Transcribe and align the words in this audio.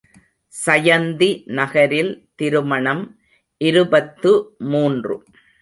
சயந்தி 0.53 1.43
நகரில் 1.51 2.11
திருமணம் 2.35 3.03
இருபத்து 3.61 4.31
மூன்று. 4.71 5.17